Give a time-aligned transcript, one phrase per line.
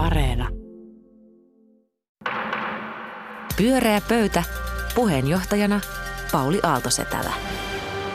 [0.00, 0.48] Areena.
[3.56, 4.42] Pyöreä pöytä.
[4.94, 5.80] Puheenjohtajana
[6.32, 7.32] Pauli Aaltosetälä.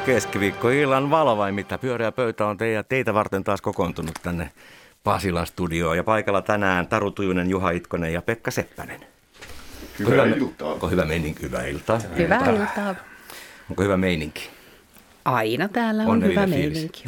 [0.06, 1.78] Keskiviikkoillan valo vai mitä?
[1.78, 4.50] Pyöreä pöytä on teitä, teitä varten taas kokoontunut tänne
[5.04, 5.98] Pasilan studioon.
[5.98, 9.00] Ja paikalla tänään Taru Tujunen, Juha Itkonen ja Pekka Seppänen.
[10.00, 10.72] Hyvää hyvä, iltaa.
[10.74, 11.42] Onko hyvä meininki?
[11.44, 12.00] Hyvää iltaa.
[12.18, 12.96] Hyvää iltaa.
[13.70, 14.50] Onko hyvä meininki?
[15.26, 16.74] Aina täällä on, On hyvä hyvä fiilis.
[16.74, 17.04] meininki.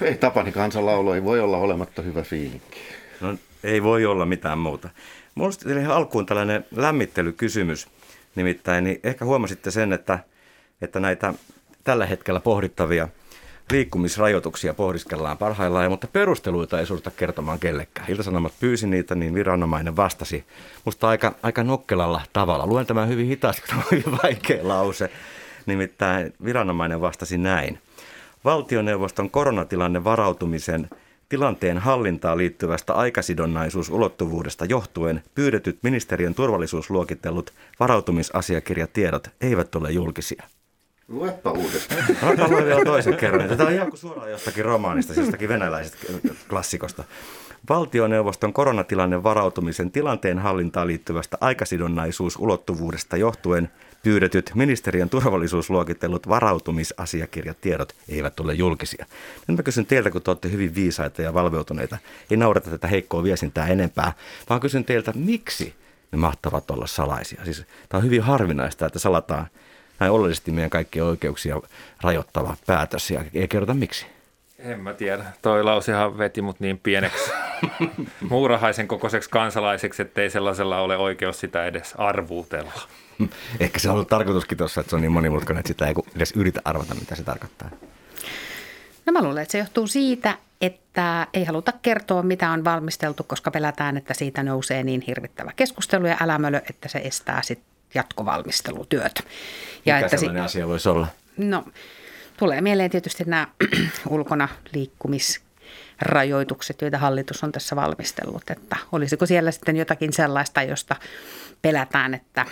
[0.00, 2.80] Ei Tapani kansanlaulu, ei voi olla olematta hyvä fiilinki.
[3.20, 3.36] No
[3.66, 4.88] ei voi olla mitään muuta.
[5.34, 7.88] Mulla ihan alkuun tällainen lämmittelykysymys.
[8.34, 10.18] Nimittäin niin ehkä huomasitte sen, että,
[10.82, 11.34] että näitä
[11.84, 13.08] tällä hetkellä pohdittavia
[13.70, 18.10] liikkumisrajoituksia pohdiskellaan parhaillaan, mutta perusteluita ei suosta kertomaan kellekään.
[18.10, 20.44] Iltasanomat pyysi niitä, niin viranomainen vastasi.
[20.84, 22.66] Musta aika, aika nokkelalla tavalla.
[22.66, 25.10] Luen tämän hyvin hitaasti, kun on hyvin vaikea lause.
[25.66, 27.78] Nimittäin viranomainen vastasi näin.
[28.44, 30.90] Valtioneuvoston koronatilanne varautumisen
[31.28, 40.42] tilanteen hallintaan liittyvästä aikasidonnaisuusulottuvuudesta johtuen pyydetyt ministeriön turvallisuusluokitellut varautumisasiakirjatiedot eivät ole julkisia.
[41.08, 42.04] Luepa uudestaan.
[42.38, 43.56] Mä luen vielä toisen kerran.
[43.56, 45.98] Tämä on ihan kuin suoraan jostakin romaanista, siis jostakin venäläisestä
[46.48, 47.04] klassikosta.
[47.68, 53.70] Valtioneuvoston koronatilanne varautumisen tilanteen hallintaan liittyvästä aikasidonnaisuusulottuvuudesta johtuen
[54.06, 59.06] pyydetyt ministeriön turvallisuusluokitellut varautumisasiakirjatiedot eivät ole julkisia.
[59.46, 61.98] Nyt mä kysyn teiltä, kun te olette hyvin viisaita ja valveutuneita,
[62.30, 64.12] ei naurata tätä heikkoa viestintää enempää,
[64.48, 65.74] vaan kysyn teiltä, miksi
[66.12, 67.44] ne mahtavat olla salaisia.
[67.44, 69.46] Siis, tämä on hyvin harvinaista, että salataan
[70.00, 71.60] näin oleellisesti meidän kaikkia oikeuksia
[72.00, 74.06] rajoittava päätös ja ei kerrota miksi.
[74.58, 75.24] En mä tiedä.
[75.42, 77.30] Toi lausehan veti mut niin pieneksi
[78.30, 82.72] muurahaisen kokoiseksi kansalaiseksi, että ei sellaisella ole oikeus sitä edes arvuutella.
[83.60, 86.32] Ehkä se on ollut tarkoituskin tuossa, että se on niin monimutkainen, että sitä ei edes
[86.36, 87.70] yritä arvata, mitä se tarkoittaa.
[89.06, 93.50] No mä luulen, että se johtuu siitä, että ei haluta kertoa, mitä on valmisteltu, koska
[93.50, 99.24] pelätään, että siitä nousee niin hirvittävä keskustelu ja älämölö, että se estää sitten jatkovalmistelutyöt.
[99.86, 101.06] Ja Mikä että sellainen asia voisi olla?
[101.36, 101.64] No,
[102.36, 103.46] tulee mieleen tietysti nämä
[104.08, 108.50] ulkona liikkumisrajoitukset, joita hallitus on tässä valmistellut.
[108.50, 110.96] Että olisiko siellä sitten jotakin sellaista, josta
[111.62, 112.46] pelätään, että,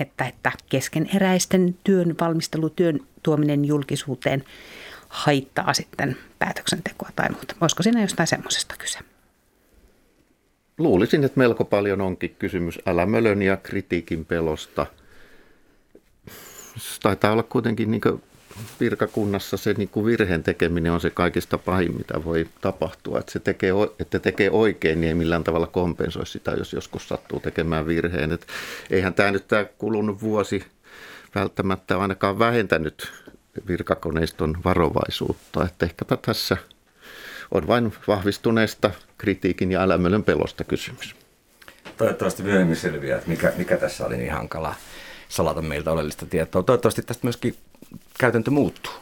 [0.00, 4.44] että, että keskeneräisten työn valmistelutyön tuominen julkisuuteen
[5.08, 7.54] haittaa sitten päätöksentekoa tai muuta.
[7.60, 8.98] Olisiko siinä jostain semmoisesta kyse?
[10.78, 14.86] Luulisin, että melko paljon onkin kysymys älämölön ja kritiikin pelosta.
[16.76, 18.00] Se taitaa olla kuitenkin niin
[18.80, 23.18] virkakunnassa se niin virheen tekeminen on se kaikista pahin, mitä voi tapahtua.
[23.18, 27.40] Että se tekee, että tekee oikein, niin ei millään tavalla kompensoi sitä, jos joskus sattuu
[27.40, 28.32] tekemään virheen.
[28.32, 28.46] Et
[28.90, 30.64] eihän tämä nyt tämä kulunut vuosi
[31.34, 33.12] välttämättä ainakaan vähentänyt
[33.68, 35.64] virkakoneiston varovaisuutta.
[35.64, 36.56] Että ehkäpä tässä
[37.50, 41.14] on vain vahvistuneesta kritiikin ja älämölön pelosta kysymys.
[41.96, 44.74] Toivottavasti myöhemmin selviää, että mikä, mikä tässä oli niin hankalaa
[45.28, 46.62] salata meiltä oleellista tietoa.
[46.62, 47.56] Toivottavasti tästä myöskin
[48.18, 48.92] käytäntö muuttuu.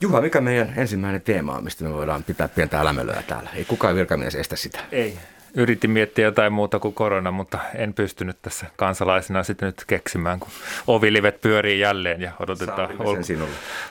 [0.00, 3.50] Juha, mikä meidän ensimmäinen teema on, mistä me voidaan pitää pientä älämölöä täällä?
[3.54, 4.80] Ei kukaan virkamies estä sitä.
[4.92, 5.18] Ei.
[5.54, 10.48] Yritin miettiä jotain muuta kuin korona, mutta en pystynyt tässä kansalaisena sitten nyt keksimään, kun
[10.86, 13.46] ovilivet pyörii jälleen ja odotetaan ul-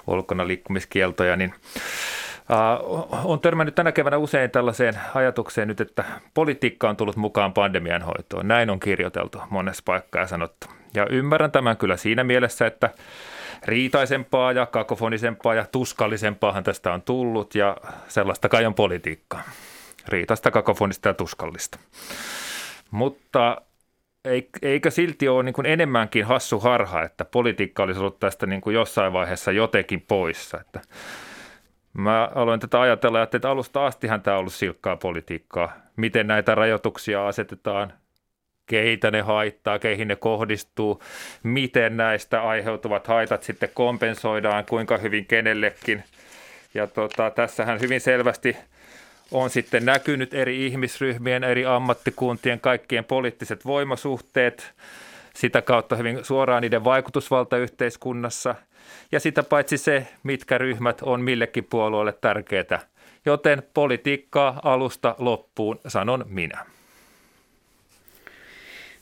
[0.07, 1.53] ulkona liikkumiskieltoja, niin
[2.49, 8.01] Uh, on törmännyt tänä keväänä usein tällaiseen ajatukseen nyt, että politiikka on tullut mukaan pandemian
[8.01, 8.47] hoitoon.
[8.47, 10.67] Näin on kirjoiteltu monessa paikkaa ja sanottu.
[10.94, 12.89] Ja ymmärrän tämän kyllä siinä mielessä, että
[13.67, 19.44] riitaisempaa ja kakofonisempaa ja tuskallisempaahan tästä on tullut ja sellaista kai on politiikkaa.
[20.07, 21.79] Riitaista, kakofonista ja tuskallista.
[22.91, 23.61] Mutta
[24.61, 28.73] eikö silti ole niin kuin enemmänkin hassu harha, että politiikka olisi ollut tästä niin kuin
[28.73, 30.57] jossain vaiheessa jotenkin poissa.
[30.59, 30.81] Että
[31.97, 35.73] Mä aloin tätä ajatella, että alusta astihan tämä on ollut silkkaa politiikkaa.
[35.95, 37.94] Miten näitä rajoituksia asetetaan,
[38.67, 41.03] keitä ne haittaa, keihin ne kohdistuu,
[41.44, 46.03] miten näistä aiheutuvat haitat sitten kompensoidaan, kuinka hyvin kenellekin.
[46.73, 48.57] Ja tota, tässähän hyvin selvästi
[49.31, 54.74] on sitten näkynyt eri ihmisryhmien, eri ammattikuntien, kaikkien poliittiset voimasuhteet,
[55.36, 58.56] sitä kautta hyvin suoraan niiden vaikutusvalta yhteiskunnassa–
[59.12, 62.80] ja sitä paitsi se, mitkä ryhmät on millekin puolueelle tärkeitä.
[63.25, 66.65] Joten politiikkaa alusta loppuun sanon minä.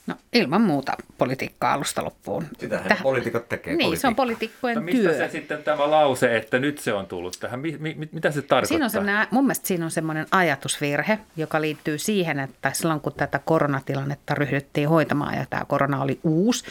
[0.08, 2.46] No ilman muuta politiikkaa alusta loppuun.
[2.60, 3.04] Sitähän Täh...
[3.04, 3.76] poliitikot tekee.
[3.76, 5.18] Niin, se on poliitikkojen no, mistä työ.
[5.18, 8.90] se sitten tämä lause, että nyt se on tullut tähän, mi, mi, mitä se tarkoittaa?
[8.90, 13.40] Siinä on mun mielestä siinä on semmoinen ajatusvirhe, joka liittyy siihen, että silloin kun tätä
[13.40, 16.66] koronatilannetta ryhdyttiin hoitamaan ja tämä korona oli uusi,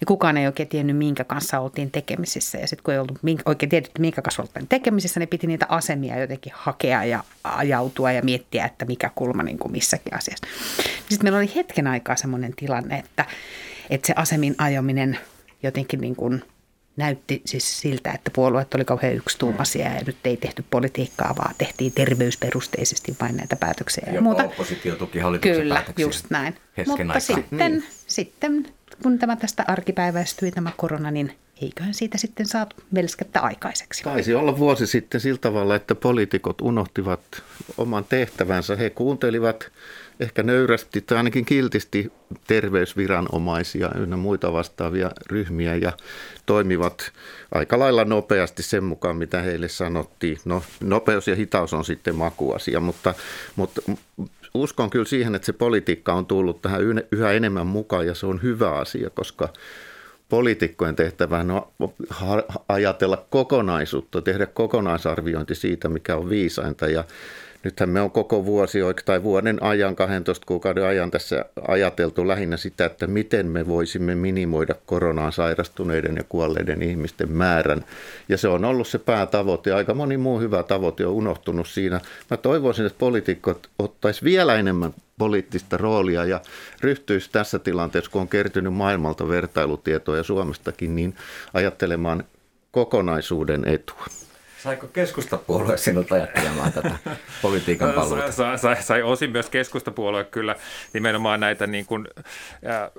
[0.00, 2.58] niin kukaan ei oikein tiennyt, minkä kanssa oltiin tekemisissä.
[2.58, 6.20] Ja sitten kun ei ollut oikein tiedetty, minkä kanssa oltiin tekemisissä, niin piti niitä asemia
[6.20, 10.46] jotenkin hakea ja ajautua ja miettiä, että mikä kulma niin kuin missäkin asiassa.
[11.08, 13.24] Sitten meillä oli hetken aikaa semmoinen tilanne, että,
[13.90, 15.18] että se asemin ajaminen
[15.62, 16.42] jotenkin niin kuin
[16.96, 21.92] näytti siis siltä, että puolueet oli kauhean yksituumaisia ja nyt ei tehty politiikkaa, vaan tehtiin
[21.92, 24.44] terveysperusteisesti vain näitä päätöksiä ja, ja muuta.
[24.44, 26.54] oppositio tuki hallituksen Kyllä, päätöksiä just näin.
[26.86, 27.20] Mutta aikaa.
[27.20, 27.84] sitten, niin.
[28.06, 28.66] sitten,
[29.02, 31.32] kun tämä tästä arkipäiväistyi tämä korona, niin
[31.62, 34.02] eiköhän siitä sitten saatu melskettä aikaiseksi.
[34.02, 37.20] Taisi olla vuosi sitten sillä tavalla, että poliitikot unohtivat
[37.78, 38.76] oman tehtävänsä.
[38.76, 39.70] He kuuntelivat
[40.20, 42.12] ehkä nöyrästi tai ainakin kiltisti
[42.46, 45.92] terveysviranomaisia ynnä muita vastaavia ryhmiä ja
[46.46, 47.12] toimivat
[47.52, 50.38] aika lailla nopeasti sen mukaan, mitä heille sanottiin.
[50.44, 53.14] No, nopeus ja hitaus on sitten makuasia, mutta,
[53.56, 53.82] mutta
[54.54, 56.80] uskon kyllä siihen, että se politiikka on tullut tähän
[57.12, 59.48] yhä enemmän mukaan ja se on hyvä asia, koska
[60.28, 61.62] poliitikkojen tehtävä on
[62.68, 67.04] ajatella kokonaisuutta, tehdä kokonaisarviointi siitä, mikä on viisainta ja
[67.64, 72.84] Nythän me on koko vuosi tai vuoden ajan, 12 kuukauden ajan tässä ajateltu lähinnä sitä,
[72.84, 77.84] että miten me voisimme minimoida koronaan sairastuneiden ja kuolleiden ihmisten määrän.
[78.28, 79.72] Ja se on ollut se päätavoite.
[79.72, 82.00] Aika moni muu hyvä tavoite on unohtunut siinä.
[82.30, 86.40] Mä toivoisin, että poliitikot ottaisi vielä enemmän poliittista roolia ja
[86.80, 91.14] ryhtyisi tässä tilanteessa, kun on kertynyt maailmalta vertailutietoja Suomestakin, niin
[91.54, 92.24] ajattelemaan
[92.70, 94.06] kokonaisuuden etua.
[94.62, 96.90] Saiko keskustapuolue sinut ajattelemaan tätä
[97.42, 98.32] politiikan paluuta?
[98.32, 100.56] Sai, sai, sai osin myös keskustapuolue kyllä
[100.92, 102.08] nimenomaan näitä, niin kuin,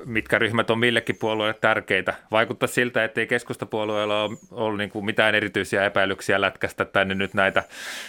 [0.05, 2.13] mitkä ryhmät on millekin puolueelle tärkeitä.
[2.31, 7.33] Vaikuttaa siltä, että ei keskustapuolueella ole ollut niin kuin mitään erityisiä epäilyksiä lätkästä tänne nyt
[7.33, 7.63] näitä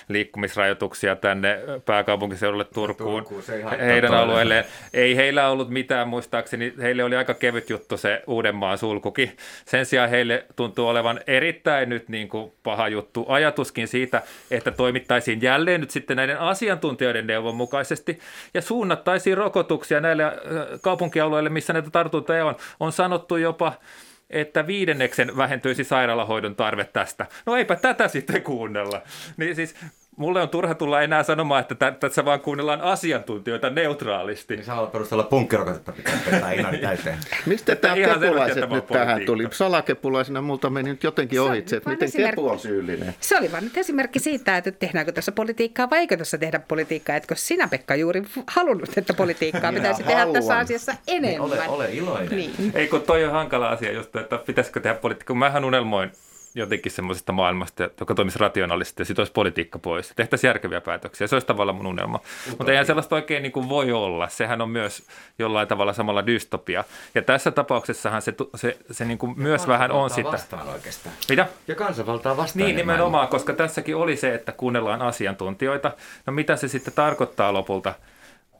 [0.08, 3.42] liikkumisrajoituksia tänne pääkaupunkiseudulle Turkuun, Turkuun
[3.80, 4.64] heidän alueelleen.
[4.94, 9.36] Ei heillä ollut mitään muistaakseni, heille oli aika kevyt juttu se Uudenmaan sulkukin.
[9.64, 15.42] Sen sijaan heille tuntuu olevan erittäin nyt niin kuin paha juttu ajatuskin siitä, että toimittaisiin
[15.42, 18.18] jälleen nyt sitten näiden asiantuntijoiden neuvon mukaisesti
[18.54, 20.32] ja suunnattaisiin rokotuksia näille äh,
[20.82, 22.56] kaupunkialueille, missä näitä tartuntoja on.
[22.80, 23.72] On sanottu jopa,
[24.30, 27.26] että viidenneksen vähentyisi sairaalahoidon tarve tästä.
[27.46, 29.02] No eipä tätä sitten kuunnella.
[29.36, 29.74] Niin siis
[30.16, 34.56] Mulle on turha tulla enää sanomaan, että tässä vaan kuunnellaan asiantuntijoita neutraalisti.
[34.56, 37.18] Niin samalla perusteella punkkirokotetta pitää pitää ihan täyteen.
[37.46, 39.48] Mistä tämä kepulaiset nyt tähän tuli?
[39.50, 43.14] Salakepulaisena multa meni nyt jotenkin ohitse, että miten kepu on syyllinen.
[43.20, 47.16] Se oli vain nyt esimerkki siitä, että tehdäänkö tässä politiikkaa vai eikö tässä tehdä politiikkaa.
[47.16, 51.30] Etkö sinä Pekka juuri halunnut, että politiikkaa pitäisi tehdä tässä asiassa enemmän?
[51.30, 52.28] Niin ole, ole iloinen.
[52.36, 52.72] Niin.
[52.74, 55.36] Ei kun toi on hankala asia just, että pitäisikö tehdä politiikkaa.
[55.36, 56.12] Mähän unelmoin
[56.54, 60.12] jotenkin semmoisesta maailmasta, joka toimisi rationaalisesti ja sitten olisi politiikka pois.
[60.16, 61.26] Tehtäisiin järkeviä päätöksiä.
[61.26, 62.20] Se olisi tavallaan mun unelma.
[62.48, 64.28] Mutta eihän sellaista oikein niin kuin voi olla.
[64.28, 65.06] Sehän on myös
[65.38, 66.84] jollain tavalla samalla dystopia.
[67.14, 70.32] Ja tässä tapauksessahan se, se, se niin kuin myös vähän on sitä.
[70.32, 71.14] vastaan oikeastaan.
[71.28, 71.46] Mitä?
[71.68, 72.66] Ja kansanvaltaa vastaan.
[72.66, 75.92] Niin nimenomaan, koska tässäkin oli se, että kuunnellaan asiantuntijoita.
[76.26, 77.94] No mitä se sitten tarkoittaa lopulta?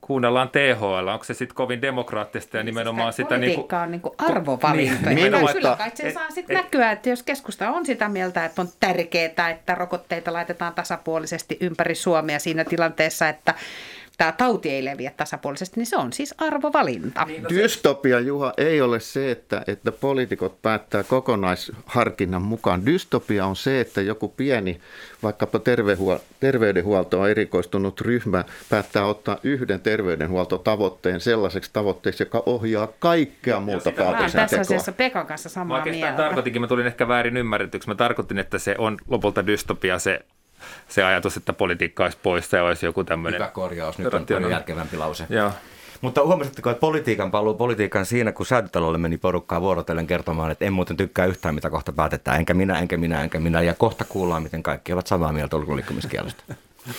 [0.02, 3.28] Kuunnellaan THL, onko se sitten kovin demokraattista ja nimenomaan sitä...
[3.28, 5.06] Politiikka niin kuin, on niin arvovalinta.
[5.06, 8.44] Niin, nimenomaan, kyllä kai se et, saa sitten näkyä, että jos keskusta on sitä mieltä,
[8.44, 13.54] että on tärkeää, että rokotteita laitetaan tasapuolisesti ympäri Suomea siinä tilanteessa, että
[14.18, 17.24] tämä tauti ei leviä tasapuolisesti, niin se on siis arvovalinta.
[17.24, 22.86] Niin, no Dystopia, Juha, ei ole se, että, että poliitikot päättää kokonaisharkinnan mukaan.
[22.86, 24.80] Dystopia on se, että joku pieni,
[25.22, 25.60] vaikkapa
[26.40, 34.40] terveydenhuoltoon erikoistunut ryhmä päättää ottaa yhden terveydenhuoltotavoitteen sellaiseksi tavoitteeksi, joka ohjaa kaikkea muuta päätöksentekoa.
[34.48, 36.16] Tässä asiassa Pekan kanssa samaa mä mieltä.
[36.16, 37.88] tarkoitinkin, mä tulin ehkä väärin ymmärretyksi.
[37.88, 40.20] Mä tarkoitin, että se on lopulta dystopia se
[40.88, 43.40] se ajatus, että politiikka olisi poissa ja olisi joku tämmöinen...
[43.40, 45.26] Hyvä korjaus, nyt on paljon järkevämpi lause.
[45.28, 45.50] Joo.
[46.00, 50.72] Mutta huomasitteko, että politiikan paluu politiikan siinä, kun säätötalolle meni porukkaa vuorotellen kertomaan, että en
[50.72, 54.42] muuten tykkää yhtään, mitä kohta päätetään, enkä minä, enkä minä, enkä minä, ja kohta kuullaan,
[54.42, 56.44] miten kaikki ovat samaa mieltä ulkoliikkumiskielosta.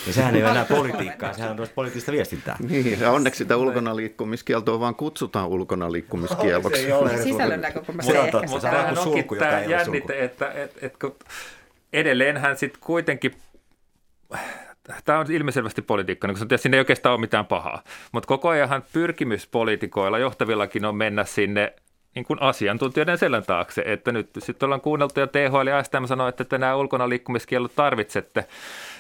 [0.08, 2.56] Ja sehän ei ole enää politiikkaa, sehän on poliittista viestintää.
[2.70, 6.82] Niin, ja onneksi sitä ulkona liikkumiskieltoa vaan kutsutaan ulkona liikkumiskieloksi.
[6.82, 8.12] Se ei ole Sisällön näkökulmasta.
[8.12, 11.26] Se, se, mutta tämähän onkin tämä jännite, että, että, että, että
[11.94, 13.36] edelleenhän sitten kuitenkin
[15.06, 17.84] tämä on ilmiselvästi politiikka, niin kun sinne ei oikeastaan ole mitään pahaa.
[18.12, 21.74] Mutta koko ajanhan pyrkimys poliitikoilla, johtavillakin on mennä sinne
[22.16, 26.28] niin kuin asiantuntijoiden selän taakse, että nyt sitten ollaan kuunneltu ja THL ja STM sanoo,
[26.28, 28.46] että nämä ulkona liikkumiskiellot tarvitsette,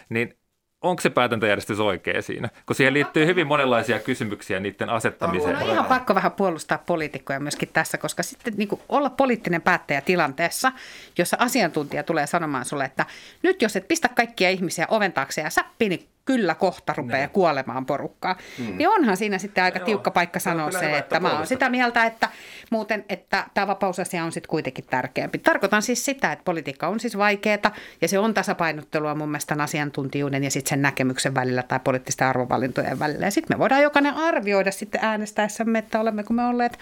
[0.09, 0.37] niin
[0.83, 2.49] onko se päätäntäjärjestys oikea siinä?
[2.65, 5.55] Kun siihen liittyy hyvin monenlaisia kysymyksiä niiden asettamiseen.
[5.55, 10.71] On ihan pakko vähän puolustaa poliitikkoja myöskin tässä, koska sitten niin olla poliittinen päättäjä tilanteessa,
[11.17, 13.05] jossa asiantuntija tulee sanomaan sulle, että
[13.43, 17.27] nyt jos et pistä kaikkia ihmisiä oven taakse ja säppi, niin kyllä kohta rupeaa ne.
[17.27, 18.35] kuolemaan porukkaa.
[18.59, 18.77] Mm.
[18.77, 19.85] Niin onhan siinä sitten aika Joo.
[19.85, 22.29] tiukka paikka sanoa se, että, että mä oon sitä mieltä, että
[22.69, 25.37] muuten, että tämä vapausasia on sitten kuitenkin tärkeämpi.
[25.37, 30.43] Tarkoitan siis sitä, että politiikka on siis vaikeaa ja se on tasapainottelua mun mielestä asiantuntijuuden
[30.43, 33.25] ja sitten sen näkemyksen välillä tai poliittisten arvovalintojen välillä.
[33.25, 36.79] Ja sitten me voidaan jokainen arvioida sitten äänestäessämme, että olemmeko me olleet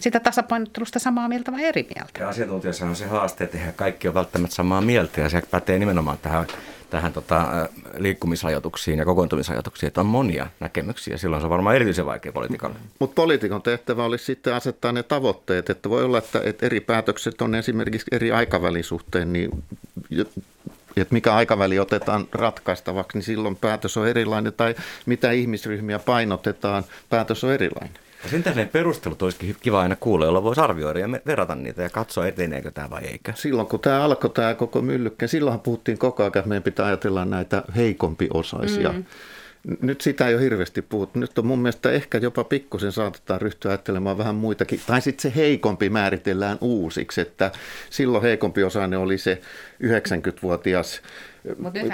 [0.00, 2.20] sitä tasapainottelusta samaa mieltä vai eri mieltä.
[2.20, 6.18] Ja asiantuntijassa on se haaste, että kaikki on välttämättä samaa mieltä ja se pätee nimenomaan
[6.18, 6.46] tähän
[6.90, 7.68] tähän tota,
[7.98, 11.16] liikkumisrajoituksiin ja kokoontumisrajoituksiin, että on monia näkemyksiä.
[11.16, 12.76] Silloin se on varmaan erityisen vaikea politiikalle.
[12.98, 17.42] Mutta poliitikon tehtävä olisi sitten asettaa ne tavoitteet, että voi olla, että, että eri päätökset
[17.42, 19.64] on esimerkiksi eri aikavälin suhteen, niin
[20.96, 24.74] että mikä aikaväli otetaan ratkaistavaksi, niin silloin päätös on erilainen, tai
[25.06, 28.07] mitä ihmisryhmiä painotetaan, päätös on erilainen.
[28.22, 31.90] Ja sen tähden perustelut olisikin kiva aina kuulla, jolla voisi arvioida ja verrata niitä ja
[31.90, 33.32] katsoa eteneekö tämä vai eikö.
[33.34, 37.24] Silloin kun tämä alkoi tämä koko myllykkä, silloinhan puhuttiin koko ajan, että meidän pitää ajatella
[37.24, 38.92] näitä heikompiosaisia.
[38.92, 39.04] Mm.
[39.80, 41.18] Nyt sitä ei ole hirveästi puhuttu.
[41.18, 44.80] Nyt on mun mielestä ehkä jopa pikkusen saatetaan ryhtyä ajattelemaan vähän muitakin.
[44.86, 47.50] Tai sitten se heikompi määritellään uusiksi, että
[47.90, 49.40] silloin heikompi osainen oli se
[49.82, 51.02] 90-vuotias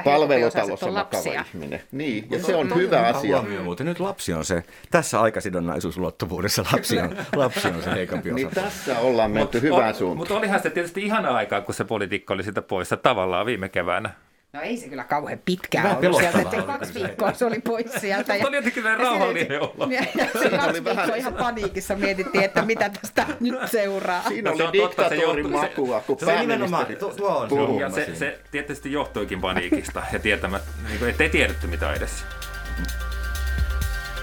[0.04, 1.82] palvelutalossa makava ihminen.
[1.92, 3.44] Niin, ja no, se on no, hyvä no, asia.
[3.64, 8.36] Mutta nyt lapsi on se, tässä aikasidonnaisuusulottuvuudessa lapsi on, lapsi on se heikompi osa.
[8.36, 10.18] Niin tässä ollaan menty hyvään suuntaan.
[10.18, 14.10] Mutta olihan se tietysti ihana aikaa, kun se politiikka oli sitä poissa tavallaan viime keväänä.
[14.54, 17.92] No ei se kyllä kauhean pitkään vähän ollut sieltä, että kaksi viikkoa se oli pois
[18.00, 18.38] sieltä.
[18.38, 19.86] Se oli jotenkin rauhallinen olla.
[19.90, 24.22] Ja, ja se kaksi viikkoa ihan paniikissa mietittiin, että mitä tästä nyt seuraa.
[24.22, 27.12] Siinä no, oli diktatorin makua, kun se, pääministeri tuo,
[27.48, 32.24] tuo on ja se, se tietysti johtuikin paniikista ja tietämättä, niin ettei tiedetty mitä edessä.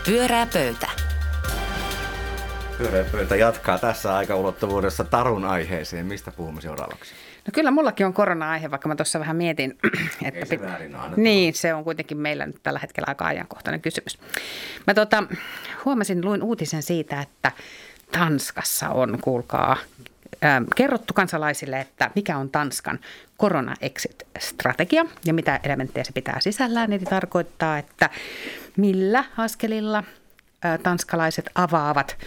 [0.06, 0.88] Pyörää pöytä.
[2.78, 6.06] Pyöreä pöytä jatkaa tässä aikaulottuvuudessa tarun aiheeseen.
[6.06, 7.14] Mistä puhumme seuraavaksi?
[7.46, 9.78] No kyllä mullakin on korona-aihe, vaikka mä tuossa vähän mietin.
[10.26, 10.68] Että Ei se pit...
[11.18, 14.18] Niin, se on kuitenkin meillä nyt tällä hetkellä aika ajankohtainen kysymys.
[14.88, 15.24] Mä tota,
[15.86, 17.52] huomasin, luin uutisen siitä, että
[18.12, 19.78] Tanskassa on, kuulkaa,
[20.46, 23.00] ähm, kerrottu kansalaisille, että mikä on Tanskan
[23.38, 26.94] korona-exit-strategia ja mitä elementtejä se pitää sisällään.
[26.94, 28.10] Eli tarkoittaa, että
[28.78, 30.04] millä askelilla
[30.84, 32.18] tanskalaiset avaavat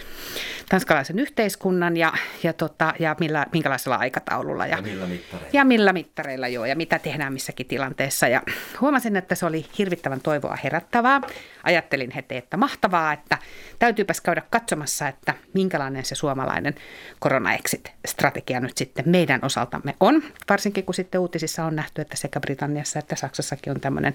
[0.69, 2.13] tanskalaisen yhteiskunnan ja,
[2.43, 4.67] ja, tota, ja millä, minkälaisella aikataululla.
[4.67, 5.49] Ja, ja millä mittareilla.
[5.53, 8.27] Ja millä mittareilla, joo, ja mitä tehdään missäkin tilanteessa.
[8.27, 8.41] Ja
[8.81, 11.21] huomasin, että se oli hirvittävän toivoa herättävää.
[11.63, 13.37] Ajattelin heti, että mahtavaa, että
[13.79, 16.75] täytyypäs käydä katsomassa, että minkälainen se suomalainen
[17.19, 20.23] korona-exit-strategia nyt sitten meidän osaltamme on.
[20.49, 24.13] Varsinkin kun sitten uutisissa on nähty, että sekä Britanniassa että Saksassakin on tämmöinen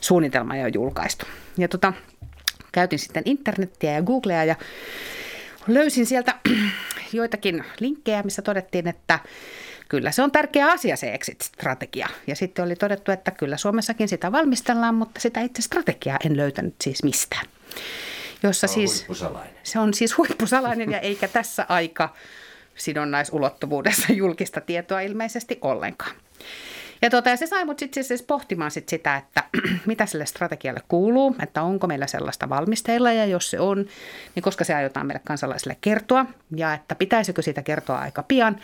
[0.00, 1.26] suunnitelma jo julkaistu.
[1.58, 1.92] Ja tota,
[2.72, 4.56] käytin sitten internettiä ja Googlea ja
[5.66, 6.34] löysin sieltä
[7.12, 9.18] joitakin linkkejä, missä todettiin, että
[9.88, 12.08] kyllä se on tärkeä asia se exit-strategia.
[12.26, 16.74] Ja sitten oli todettu, että kyllä Suomessakin sitä valmistellaan, mutta sitä itse strategiaa en löytänyt
[16.80, 17.46] siis mistään.
[18.42, 19.06] Jossa se on siis,
[19.62, 22.14] Se on siis huippusalainen ja eikä tässä aika
[22.74, 26.16] sidonnaisulottuvuudessa julkista tietoa ilmeisesti ollenkaan.
[27.02, 29.44] Ja, tota, ja se sai mut sitten siis pohtimaan sit sitä, että
[29.86, 33.86] mitä sille strategialle kuuluu, että onko meillä sellaista valmisteilla ja jos se on,
[34.34, 36.26] niin koska se aiotaan meille kansalaisille kertoa
[36.56, 38.60] ja että pitäisikö siitä kertoa aika pian,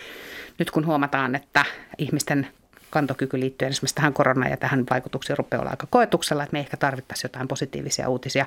[0.58, 1.64] nyt kun huomataan, että
[1.98, 2.46] ihmisten
[2.94, 6.76] kantokyky liittyen esimerkiksi tähän koronaan ja tähän vaikutuksiin rupeaa olla aika koetuksella, että me ehkä
[6.76, 8.46] tarvittaisiin jotain positiivisia uutisia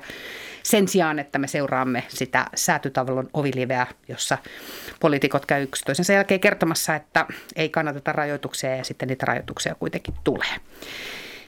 [0.62, 4.38] sen sijaan, että me seuraamme sitä säätytavalon oviliveä, jossa
[5.00, 7.26] poliitikot käy yksi toisensa jälkeen kertomassa, että
[7.56, 10.56] ei kannateta rajoituksia ja sitten niitä rajoituksia kuitenkin tulee.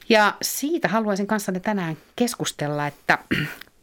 [0.09, 3.17] Ja siitä haluaisin kanssanne tänään keskustella, että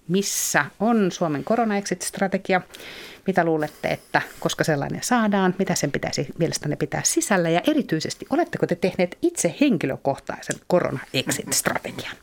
[0.09, 2.61] missä on Suomen korona strategia
[3.27, 8.67] mitä luulette, että koska sellainen saadaan, mitä sen pitäisi mielestäni pitää sisällä ja erityisesti, oletteko
[8.67, 12.17] te tehneet itse henkilökohtaisen korona-exit-strategian?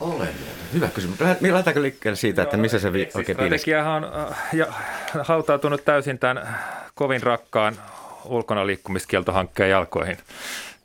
[0.00, 0.28] Olen.
[0.74, 1.20] Hyvä kysymys.
[1.20, 4.66] Lähdetäänkö liikkeelle siitä, että missä se vi- oikein Strategiahan on äh, ja,
[5.20, 6.48] hautautunut täysin tämän
[6.94, 7.76] kovin rakkaan
[8.24, 10.16] ulkona liikkumiskieltohankkeen jalkoihin.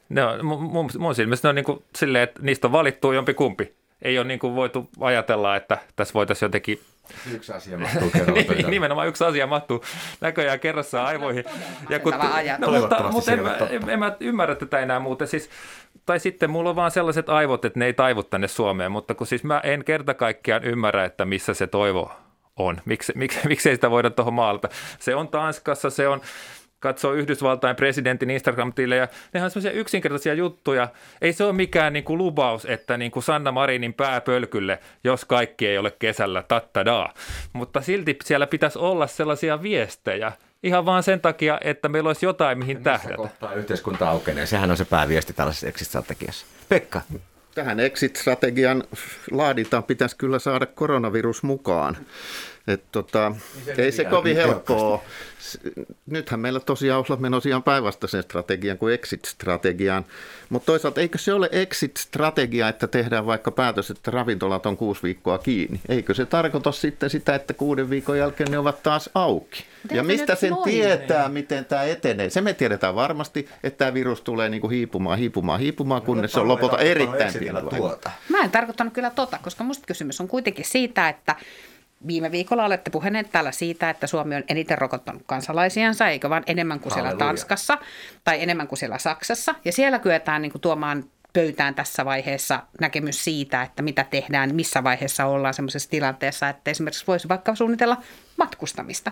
[0.10, 3.34] Ne on, mun, mun silmissä ne on niin kuin silleen, että niistä on valittu jompi
[3.34, 3.74] kumpi.
[4.02, 6.82] Ei ole niin kuin voitu ajatella, että tässä voitaisiin jotenkin
[7.34, 9.84] Yksi asia mahtuu niin, Nimenomaan yksi asia mahtuu
[10.22, 11.44] näköjään kerrassa aivoihin.
[11.90, 12.14] Ja kun,
[12.58, 13.40] no, mutta, mutta en,
[13.70, 15.28] en, en, mä ymmärrä tätä enää muuten.
[15.28, 15.50] Siis,
[16.06, 19.28] tai sitten mulla on vaan sellaiset aivot, että ne ei taivu tänne Suomeen, mutta kun
[19.28, 22.12] siis mä en kerta kaikkiaan ymmärrä, että missä se toivo
[22.56, 22.82] on.
[22.86, 24.70] Miksi, miksi, miksi ei sitä voida tuohon maalata?
[25.00, 26.22] Se on Tanskassa, se on
[26.82, 30.88] katsoo Yhdysvaltain presidentin Instagram-tilejä, nehän on sellaisia yksinkertaisia juttuja.
[31.22, 35.68] Ei se ole mikään niin kuin lubaus, että niin kuin Sanna Marinin pääpölkylle, jos kaikki
[35.68, 37.14] ei ole kesällä, tattadaa.
[37.54, 40.32] Mutta silti siellä pitäisi olla sellaisia viestejä,
[40.64, 43.16] ihan vaan sen takia, että meillä olisi jotain, mihin tähdätä.
[43.16, 44.46] kohtaa yhteiskunta aukenee?
[44.46, 46.46] Sehän on se pääviesti tällaisessa exit-strategiassa.
[46.70, 47.02] Pekka.
[47.56, 48.84] Tähän exit-strategian
[49.32, 51.98] laadintaan pitäisi kyllä saada koronavirus mukaan.
[52.68, 55.04] Et tota, niin ei se kovin helppoa.
[56.06, 60.06] Nythän meillä tosiaan on menossa ihan päinvastaisen strategian kuin exit-strategiaan.
[60.50, 65.38] Mutta toisaalta eikö se ole exit-strategia, että tehdään vaikka päätös, että ravintolat on kuusi viikkoa
[65.38, 65.82] kiinni?
[65.90, 69.66] Eikö se tarkoita sitten sitä, että kuuden viikon jälkeen ne ovat taas auki?
[69.82, 70.64] Teekö ja mistä sen noin?
[70.64, 72.30] tietää, miten tämä etenee?
[72.30, 76.48] Se me tiedetään varmasti, että tämä virus tulee niinku hiipumaan, hiipumaan, hiipumaan, kunnes se on
[76.48, 77.60] lopulta erittäin pieni.
[77.78, 78.12] Tuota.
[78.30, 81.36] Mä en tarkoittanut kyllä tota, koska musta kysymys on kuitenkin siitä, että
[82.08, 86.80] Viime viikolla olette puhuneet täällä siitä, että Suomi on eniten rokottanut kansalaisiansa, eikö vaan enemmän
[86.80, 87.28] kuin siellä Halleluja.
[87.28, 87.78] Tanskassa
[88.24, 89.56] tai enemmän kuin siellä Saksassa.
[89.66, 91.04] Ja siellä kyetään niin kuin tuomaan
[91.34, 97.08] pöytään tässä vaiheessa näkemys siitä, että mitä tehdään, missä vaiheessa ollaan sellaisessa tilanteessa, että esimerkiksi
[97.08, 97.98] voisi vaikka suunnitella
[98.38, 99.12] matkustamista.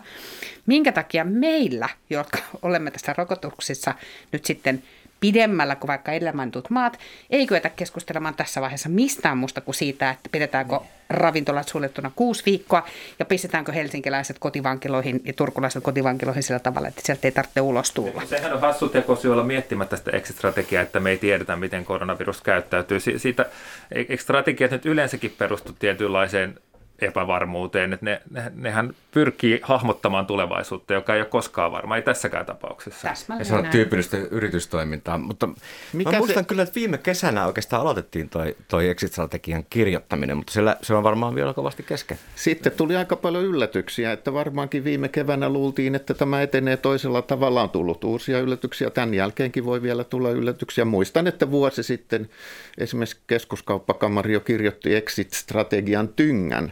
[0.66, 3.94] Minkä takia meillä, jotka olemme tässä rokotuksissa
[4.32, 4.84] nyt sitten–
[5.20, 7.00] pidemmällä kuin vaikka edellä mainitut maat,
[7.30, 12.86] ei kyetä keskustelemaan tässä vaiheessa mistään muusta kuin siitä, että pidetäänkö ravintolat suljettuna kuusi viikkoa
[13.20, 18.22] ja pistetäänkö helsinkiläiset kotivankiloihin ja turkulaiset kotivankiloihin sillä tavalla, että sieltä ei tarvitse ulos tulla.
[18.26, 23.00] Sehän on hassu teko olla miettimättä sitä exit-strategiaa, että me ei tiedetä, miten koronavirus käyttäytyy.
[23.00, 23.46] Siitä,
[23.92, 26.60] eikö strategiat nyt yleensäkin perustu tietynlaiseen
[27.02, 32.46] epävarmuuteen, että ne, ne, nehän pyrkii hahmottamaan tulevaisuutta, joka ei ole koskaan varma, ei tässäkään
[32.46, 33.08] tapauksessa.
[33.40, 33.72] ja se on näin.
[33.72, 35.50] tyypillistä yritystoimintaa, mutta
[35.94, 36.48] Mikä mä muistan se...
[36.48, 41.36] kyllä, että viime kesänä oikeastaan aloitettiin toi, toi exit-strategian kirjoittaminen, mutta se, se on varmaan
[41.36, 42.20] vielä kovasti kesken.
[42.36, 47.62] Sitten tuli aika paljon yllätyksiä, että varmaankin viime keväänä luultiin, että tämä etenee toisella tavalla,
[47.62, 50.86] on tullut uusia yllätyksiä, tämän jälkeenkin voi vielä tulla yllätyksiä.
[50.86, 52.30] Muistan, että vuosi sitten
[52.78, 56.72] esimerkiksi keskuskauppakamari jo kirjoitti exit-strategian tyngän,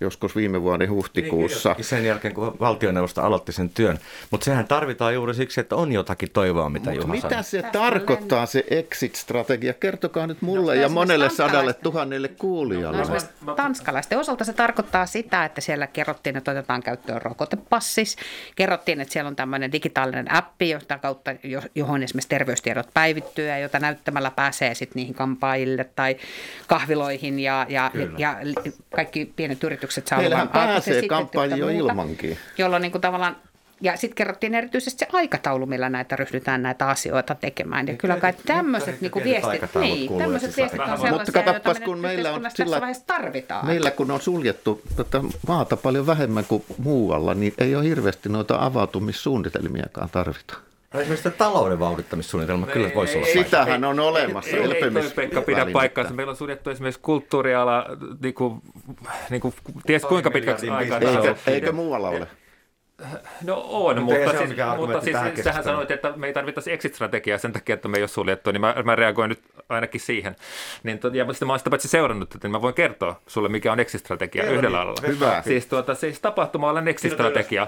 [0.00, 1.72] joskus viime vuoden huhtikuussa.
[1.72, 3.98] Niin, sen jälkeen, kun valtioneuvosto aloitti sen työn.
[4.30, 7.44] Mutta sehän tarvitaan juuri siksi, että on jotakin toivoa, mitä Mut Juha mitä sanoi.
[7.44, 9.74] se Tästä tarkoittaa se exit-strategia?
[9.80, 13.02] Kertokaa nyt mulle no, ja monelle sadalle tuhannelle kuulijalle.
[13.46, 18.16] No, tanskalaisten osalta se tarkoittaa sitä, että siellä kerrottiin, että otetaan käyttöön rokotepassis.
[18.56, 21.30] Kerrottiin, että siellä on tämmöinen digitaalinen appi, jota kautta,
[21.74, 26.16] johon esimerkiksi terveystiedot päivittyy ja jota näyttämällä pääsee sitten niihin kampaajille tai
[26.66, 28.36] kahviloihin ja, ja, ja
[28.94, 32.38] kaikki pienet yritykset yritykset saa Meillähän pääsee kampanja jo ilmankin.
[32.58, 33.36] Jolloin niin kuin tavallaan
[33.80, 37.86] ja sitten kerrottiin erityisesti se aikataulu, millä näitä ryhdytään näitä asioita tekemään.
[37.86, 41.98] Ja niin, kyllä kai tämmöiset niin viestit, niin, tämmöiset viestit on sellaisia, Mutta katsopas, kun
[41.98, 43.66] meillä on sillä, tarvitaan.
[43.66, 48.64] Meillä kun on suljettu tätä maata paljon vähemmän kuin muualla, niin ei ole hirveästi noita
[48.64, 50.54] avautumissuunnitelmiakaan tarvita.
[50.94, 53.26] No esimerkiksi talouden vauhdittamissuunnitelma kyllä voisi olla.
[53.26, 54.56] Sitähän on olemassa.
[54.56, 56.14] Ei, ei, ei Pekka pidä paikkaansa.
[56.14, 57.86] Meillä on suljettu esimerkiksi kulttuuriala,
[58.22, 58.60] niin kuin,
[59.30, 59.54] niin kuin,
[59.86, 60.98] ties kuinka pitkäksi aikaa.
[60.98, 62.26] Eikö, eikö muualla ole?
[63.42, 67.52] No on, mutta, mutta, siis, mutta siis sähän sanoit, että me ei tarvittaisi exit-strategiaa sen
[67.52, 70.36] takia, että me ei ole suljettu, niin mä, mä reagoin nyt ainakin siihen.
[70.82, 73.48] Niin, to, ja sitten mä olen sitä paitsi seurannut, että niin mä voin kertoa sulle,
[73.48, 75.06] mikä on exit-strategia yhdellä alalla.
[75.06, 75.42] Hyvä.
[75.42, 77.66] Siis, tuota, siis tapahtuma-alan exit-strategia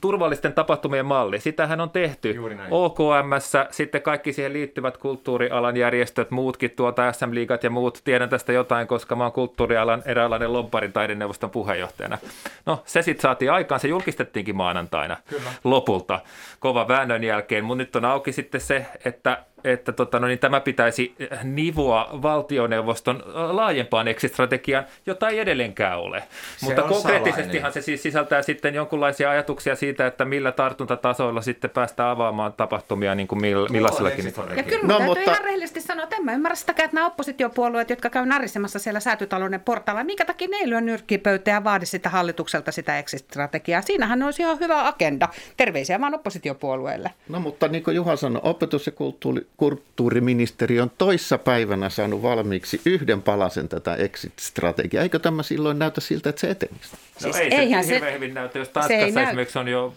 [0.00, 1.40] turvallisten tapahtumien malli.
[1.40, 2.36] Sitähän on tehty
[2.70, 8.00] OKMS, sitten kaikki siihen liittyvät kulttuurialan järjestöt, muutkin tuota SM-liigat ja muut.
[8.04, 12.18] Tiedän tästä jotain, koska mä oon kulttuurialan eräänlainen lobbarin taideneuvoston puheenjohtajana.
[12.66, 15.50] No se sitten saatiin aikaan, se julkistettiinkin maanantaina Kyllä.
[15.64, 16.20] lopulta
[16.60, 20.60] kova väännön jälkeen, mutta nyt on auki sitten se, että että tota, no niin, tämä
[20.60, 21.14] pitäisi
[21.44, 26.22] nivoa valtioneuvoston laajempaan exit-strategiaan, jota ei edelleenkään ole.
[26.56, 32.10] Se Mutta konkreettisestihan se siis sisältää sitten jonkinlaisia ajatuksia siitä, että millä tartuntatasoilla sitten päästään
[32.10, 34.24] avaamaan tapahtumia niin kuin mill, millaisellakin.
[34.56, 35.20] Ja kyllä no, täytyy mutta...
[35.20, 39.00] ihan rehellisesti sanoa, että en mä ymmärrä sitä, että nämä oppositiopuolueet, jotka käy narisemassa siellä
[39.00, 43.82] säätytalouden portaalla, minkä takia ne ei lyö nyrkkipöytä ja vaadi sitä hallitukselta sitä exit-strategiaa.
[43.82, 45.28] Siinähän olisi ihan hyvä agenda.
[45.56, 47.10] Terveisiä vaan oppositiopuolueelle.
[47.28, 52.80] No mutta niin kuin Juha sanoi, opetus- ja kulttuuri, kulttuuriministeri on toissa päivänä saanut valmiiksi
[52.86, 55.02] yhden palasen tätä exit-strategiaa.
[55.02, 56.90] Eikö tämä silloin näytä siltä, että se etenisi?
[56.92, 59.94] No siis ei eihän se hirveän hyvin näytä, jos Tanskassa esimerkiksi on jo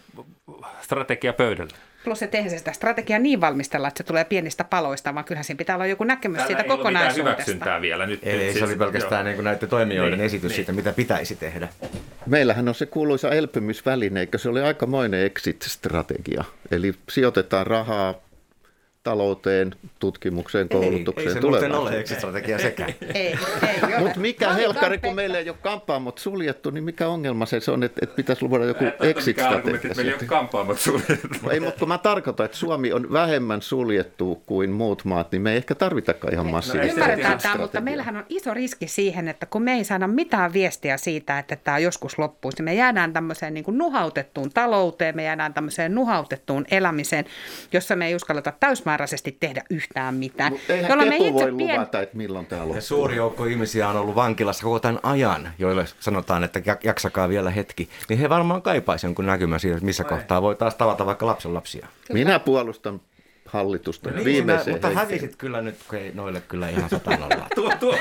[0.82, 1.74] strategia pöydällä.
[2.04, 5.44] Plus, että eihän se sitä strategiaa niin valmistella, että se tulee pienistä paloista, vaan kyllähän
[5.44, 7.80] siinä pitää olla joku näkemys Täällä siitä ei kokonaisuudesta.
[7.80, 8.06] vielä.
[8.06, 10.56] Nyt, ei, nyt se oli pelkästään niin näiden toimijoiden niin, esitys niin.
[10.56, 11.68] siitä, mitä pitäisi tehdä.
[12.26, 16.44] Meillähän on se kuuluisa elpymisväline, eikö se oli aikamoinen exit-strategia.
[16.70, 18.14] Eli sijoitetaan rahaa
[19.02, 22.86] talouteen, tutkimukseen, koulutukseen, ei, ei se muuten ole exit-strategia sekä.
[23.14, 27.60] ei, ei Mutta mikä helkkari, kun meillä ei ole kampaamot suljettu, niin mikä ongelma se,
[27.60, 29.94] se on, että, että pitäisi luoda joku exit-strategia?
[29.96, 31.50] Meillä ei ole kampaamot suljettu.
[31.50, 35.50] Ei, mutta kun mä tarkoitan, että Suomi on vähemmän suljettu kuin muut maat, niin me
[35.50, 39.46] ei ehkä tarvitakaan ihan massiivista no, Ymmärretään tämä, mutta meillähän on iso riski siihen, että
[39.46, 43.54] kun me ei saada mitään viestiä siitä, että tämä joskus loppuisi, niin me jäädään tämmöiseen
[43.54, 47.24] niin kuin nuhautettuun talouteen, me jäädään tämmöiseen nuhautettuun elämiseen,
[47.72, 48.52] jossa me ei uskalleta
[48.90, 50.52] täysmääräisesti tehdä yhtään mitään.
[50.52, 51.76] Mutta eihän me itse voi pien...
[51.76, 52.74] luvata, että milloin tämä loppuu.
[52.76, 57.50] Ja suuri joukko ihmisiä on ollut vankilassa koko tämän ajan, joille sanotaan, että jaksakaa vielä
[57.50, 57.88] hetki.
[58.08, 60.10] Niin he varmaan kaipaisivat jonkun näkymän siitä, missä Vai.
[60.10, 61.86] kohtaa voi taas tavata vaikka lapsen lapsia.
[62.12, 63.00] Minä puolustan
[63.46, 64.94] hallitusta no niin, Mutta hetkeen.
[64.94, 67.46] hävisit kyllä nyt, kun ei noille kyllä ihan satanolla.
[67.54, 67.94] tuo, tuo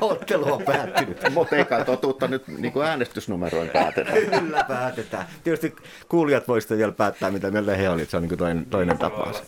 [0.00, 1.22] Ottelu on päättynyt.
[1.34, 4.18] Mutta eikä totuutta nyt niin kuin äänestysnumeroin päätetään.
[4.40, 5.26] Kyllä päätetään.
[5.44, 5.76] Tietysti
[6.08, 8.10] kuulijat voisivat vielä päättää, mitä mieltä he olivat.
[8.10, 9.42] Se on niin kuin toinen, toinen tapaus.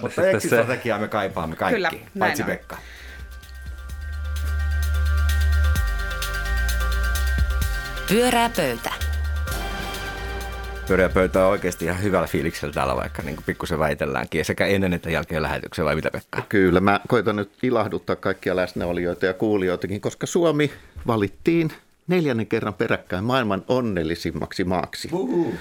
[0.00, 2.48] Mutta exit-strategiaa me kaipaamme kaikki, kyllä, paitsi on.
[2.48, 2.76] Pekka.
[8.08, 8.97] Pyörää pöytä.
[10.88, 14.44] Pyöreä pöytä on oikeasti ihan hyvällä fiiliksellä täällä, vaikka niin pikkusen väitelläänkin.
[14.44, 16.42] Sekä ennen että jälkeen lähetyksen, vai mitä Pekka?
[16.48, 20.70] Kyllä, mä koitan nyt ilahduttaa kaikkia läsnäolijoita ja kuulijoitakin, koska Suomi
[21.06, 21.72] valittiin
[22.06, 25.08] neljännen kerran peräkkäin maailman onnellisimmaksi maaksi.
[25.12, 25.54] Uhu.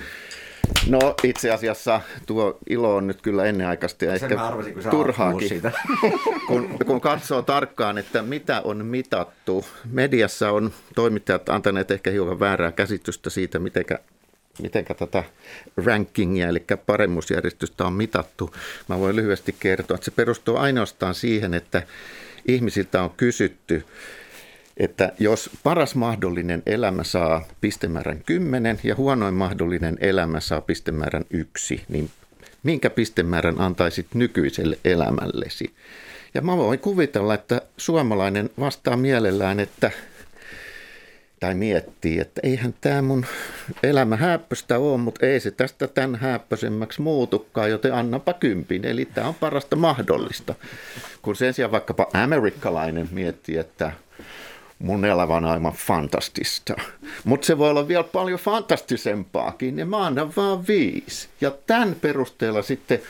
[0.89, 5.49] No itse asiassa tuo ilo on nyt kyllä ennenaikaista ja Sen ehkä arvasin, kun turhaakin,
[5.49, 5.71] siitä.
[6.47, 9.65] kun, kun katsoo tarkkaan, että mitä on mitattu.
[9.91, 13.85] Mediassa on toimittajat antaneet ehkä hiukan väärää käsitystä siitä, miten
[14.61, 15.23] miten tätä
[15.85, 18.55] rankingia, eli paremmuusjärjestystä on mitattu.
[18.87, 21.83] Mä voin lyhyesti kertoa, että se perustuu ainoastaan siihen, että
[22.47, 23.85] ihmisiltä on kysytty,
[24.77, 31.83] että jos paras mahdollinen elämä saa pistemäärän 10 ja huonoin mahdollinen elämä saa pistemäärän 1,
[31.89, 32.09] niin
[32.63, 35.73] minkä pistemäärän antaisit nykyiselle elämällesi?
[36.33, 39.91] Ja mä voin kuvitella, että suomalainen vastaa mielellään, että
[41.39, 43.25] tai miettii, että eihän tämä mun
[43.83, 48.85] elämä häppöstä ole, mutta ei se tästä tämän häppöisemmäksi muutukaan, joten annapa kympin.
[48.85, 50.55] Eli tämä on parasta mahdollista.
[51.21, 53.91] Kun sen sijaan vaikkapa amerikkalainen miettii, että
[54.79, 56.75] mun elämä on aivan fantastista.
[57.23, 61.27] Mutta se voi olla vielä paljon fantastisempaakin, niin mä annan vaan viisi.
[61.41, 63.01] Ja tämän perusteella sitten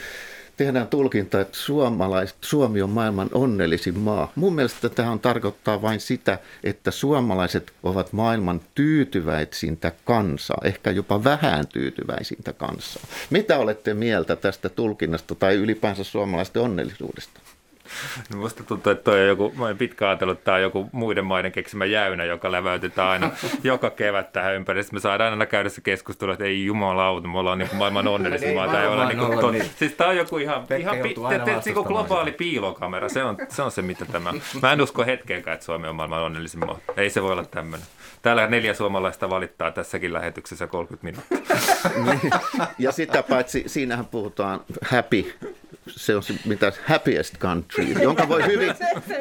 [0.58, 4.32] tehdään tulkinta, että suomalaiset, Suomi on maailman onnellisin maa.
[4.36, 11.67] Mun mielestä tähän tarkoittaa vain sitä, että suomalaiset ovat maailman tyytyväisintä kansaa, ehkä jopa vähän
[11.67, 13.04] tyytyväisintä kansaa.
[13.30, 17.39] Mitä olette mieltä tästä tulkinnasta tai ylipäänsä suomalaisten onnellisuudesta?
[18.33, 20.89] No musta tuntuu, että toi on joku, mä olen pitkään ajatellut, että tämä on joku
[20.91, 23.31] muiden maiden keksimä jäynä, joka läväytetään aina
[23.63, 24.83] joka kevät tähän ympäri.
[24.83, 28.07] Sitten me saadaan aina käydä se keskustelu, että ei jumalauta, me ollaan niin kuin maailman
[28.07, 28.67] onnellisin maa.
[28.67, 29.65] Tämä, niin kuin, niin.
[29.75, 33.71] Siis on joku ihan, ihan pi, te, te, niin globaali piilokamera, se on, se on
[33.71, 34.33] se mitä tämä.
[34.62, 36.79] Mä en usko hetkeäkään, että Suomi on maailman onnellisin maa.
[36.97, 37.88] Ei se voi olla tämmöinen.
[38.21, 41.57] Täällä neljä suomalaista valittaa tässäkin lähetyksessä 30 minuuttia.
[42.05, 42.31] Niin.
[42.79, 45.33] ja sitä paitsi, siinähän puhutaan happy
[45.89, 48.76] se on se, mitä happiest country, jonka voi hyvin,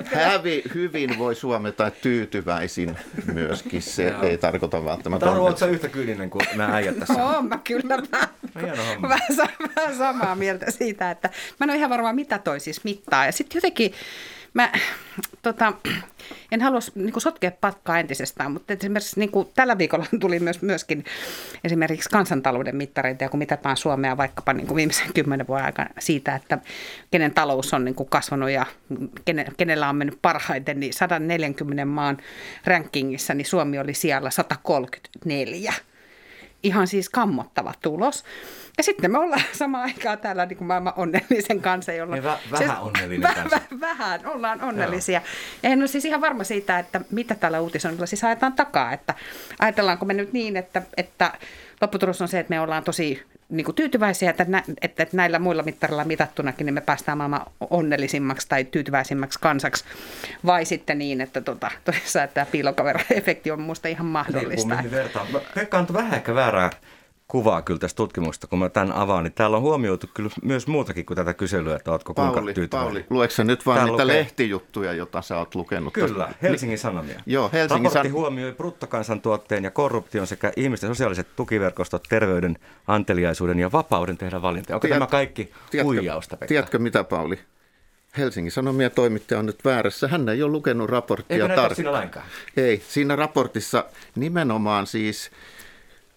[0.05, 2.96] hävi, hyvin voi suometa tyytyväisin
[3.33, 3.83] myöskin.
[3.83, 4.22] Se Joo.
[4.22, 5.26] ei tarkoita välttämättä.
[5.26, 7.24] Taru, oletko yhtä kyyninen kuin nämä äijät tässä?
[7.26, 7.96] Oon mä kyllä.
[8.12, 12.61] Mä, no, vähän, vähän samaa mieltä siitä, että mä en ole ihan varma, mitä toi
[12.61, 13.26] siis mittaa.
[13.26, 13.92] Ja sitten jotenkin
[14.56, 14.72] mä
[15.42, 15.72] tota,
[16.52, 20.62] en halua niin kuin, sotkea patkaa entisestään, mutta esimerkiksi niin kuin, tällä viikolla tuli myös,
[20.62, 21.04] myöskin
[21.64, 26.34] esimerkiksi kansantalouden mittareita, ja kun mitataan Suomea vaikkapa niin kuin viimeisen kymmenen vuoden aikana siitä,
[26.34, 26.58] että
[27.10, 28.66] kenen talous on niin kuin, kasvanut ja
[29.24, 32.18] kenen, kenellä on mennyt parhaiten, niin 140 maan
[32.64, 35.74] rankingissa, niin Suomi oli siellä 134
[36.62, 38.24] ihan siis kammottava tulos.
[38.76, 42.14] Ja sitten me ollaan samaan aikaan täällä niin kuin maailman onnellisen kanssa, jolla...
[42.14, 43.56] Niin vä- vähän onnellinen vä- kanssa.
[43.56, 45.20] Vä- vähän, ollaan onnellisia.
[45.20, 45.28] Joo.
[45.62, 48.92] Ja en ole siis ihan varma siitä, että mitä tällä uutisoinnilla siis ajetaan takaa.
[48.92, 49.14] Että
[49.58, 51.32] ajatellaanko me nyt niin, että, että
[51.80, 55.38] lopputulos on se, että me ollaan tosi niin kuin tyytyväisiä, että, nä, että, että näillä
[55.38, 59.84] muilla mittarilla mitattunakin niin me päästään maailman onnellisimmaksi tai tyytyväisimmäksi kansaksi.
[60.46, 61.70] Vai sitten niin, että tota,
[62.24, 64.84] että tämä piilokavera-efekti on minusta ihan mahdollista.
[65.54, 66.70] Pekka on vähän ehkä väärää
[67.28, 71.06] kuvaa kyllä tästä tutkimuksesta, kun mä tämän avaan, niin täällä on huomioitu kyllä myös muutakin
[71.06, 72.88] kuin tätä kyselyä, että oletko Pauli, kuinka tyytyväinen.
[72.88, 74.06] Pauli, lueksä nyt vain niitä lukee...
[74.06, 75.92] lehtijuttuja, joita sä oot lukenut?
[75.92, 76.38] Kyllä, tästä?
[76.42, 77.20] Helsingin Sanomia.
[77.26, 78.12] Joo, Helsingin Raportti san...
[78.12, 84.76] huomioi bruttokansantuotteen ja korruption sekä ihmisten sosiaaliset tukiverkostot, terveyden, anteliaisuuden ja vapauden tehdä valintoja.
[84.76, 84.94] Onko Tiet...
[84.94, 86.46] tämä kaikki tiedätkö, huijausta, Pekka?
[86.46, 87.38] Tiedätkö mitä, Pauli?
[88.18, 90.08] Helsingin Sanomia toimittaja on nyt väärässä.
[90.08, 91.74] Hän ei ole lukenut raporttia tarkkaan.
[91.74, 92.26] siinä lainkaan?
[92.56, 93.84] Ei, siinä raportissa
[94.14, 95.30] nimenomaan siis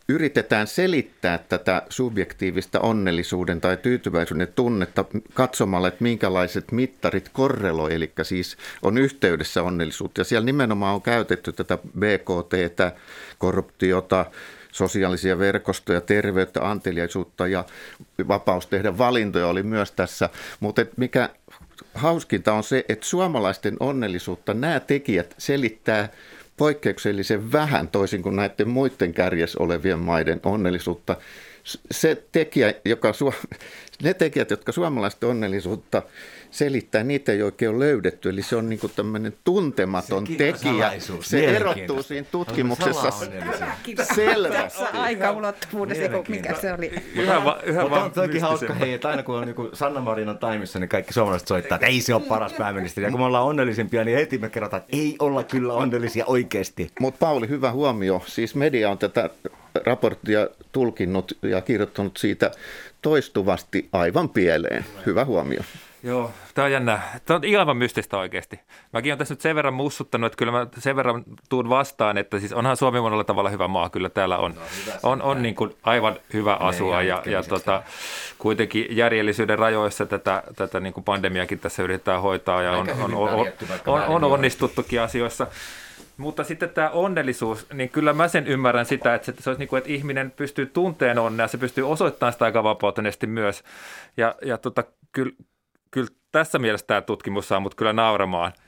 [0.09, 8.57] yritetään selittää tätä subjektiivista onnellisuuden tai tyytyväisyyden tunnetta katsomalla, että minkälaiset mittarit korreloi, eli siis
[8.81, 10.21] on yhteydessä onnellisuutta.
[10.21, 12.53] Ja siellä nimenomaan on käytetty tätä BKT,
[13.37, 14.25] korruptiota,
[14.71, 17.65] sosiaalisia verkostoja, terveyttä, anteliaisuutta ja
[18.27, 20.29] vapaus tehdä valintoja oli myös tässä.
[20.59, 21.29] Mutta mikä
[21.93, 26.09] hauskinta on se, että suomalaisten onnellisuutta nämä tekijät selittää
[26.59, 31.15] poikkeuksellisen vähän toisin kuin näiden muiden kärjes olevien maiden onnellisuutta.
[31.91, 33.13] Se tekijä, joka,
[34.03, 36.01] ne tekijät, jotka suomalaisten onnellisuutta
[36.51, 38.29] selittää, niitä ei oikein ole löydetty.
[38.29, 40.91] Eli se on niin tämmöinen tuntematon se tekijä.
[41.21, 43.11] Se erottuu siinä tutkimuksessa
[44.15, 44.83] selvästi.
[44.93, 46.91] Aikaulottuvuudessa, mikä se oli.
[47.15, 50.37] Yhä, va, yhä Mutta on toikin hauska, hei, että aina kun on niin Sanna Marinan
[50.37, 53.07] taimissa, niin kaikki suomalaiset soittaa, että ei se ole paras pääministeri.
[53.07, 56.89] Ja kun me ollaan onnellisimpia, niin heti me kerrotaan, että ei olla kyllä onnellisia oikeasti.
[56.99, 58.21] Mutta Pauli, hyvä huomio.
[58.25, 59.29] Siis media on tätä
[59.85, 62.51] raporttia tulkinnut ja kirjoittanut siitä
[63.01, 64.85] toistuvasti aivan pieleen.
[65.05, 65.61] Hyvä huomio.
[66.03, 66.99] Joo, tämä on jännä.
[67.25, 68.59] Tämä on aivan mystistä oikeasti.
[68.93, 72.39] Mäkin olen tässä nyt sen verran mussuttanut, että kyllä mä sen verran tuun vastaan, että
[72.39, 73.89] siis onhan Suomi monella tavalla hyvä maa.
[73.89, 74.61] Kyllä täällä on, no,
[75.03, 77.83] on, on niin kuin aivan hyvä asua ja, ja tota,
[78.37, 83.47] kuitenkin järjellisyyden rajoissa tätä, tätä niin kuin pandemiakin tässä yritetään hoitaa ja on, on, on,
[83.87, 85.47] on, on onnistuttukin asioissa.
[86.17, 89.77] Mutta sitten tämä onnellisuus, niin kyllä mä sen ymmärrän sitä, että se olisi niin kuin,
[89.77, 93.63] että ihminen pystyy tunteen onnea, se pystyy osoittamaan sitä aika vapautuneesti myös.
[94.17, 95.31] Ja, ja tota, kyllä,
[95.91, 98.53] kyllä tässä mielessä tämä tutkimus saa mut kyllä nauramaan–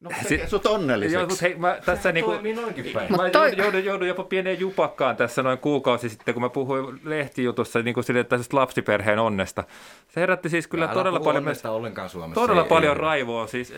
[0.00, 1.24] No tekee sut onnelliseksi.
[1.24, 3.12] Joo, hei, mä tässä niinku, noinkin päin.
[3.16, 3.56] Mä toi...
[3.56, 8.04] joudun, joudun, jopa pieneen jupakkaan tässä noin kuukausi sitten, kun mä puhuin lehtijutussa niin kuin
[8.04, 9.64] sille tästä lapsiperheen onnesta.
[10.08, 12.40] Se herätti siis kyllä Älä todella paljon, ollenkaan Suomessa.
[12.40, 13.00] todella ei, paljon ei.
[13.00, 13.46] raivoa.
[13.46, 13.74] Siis,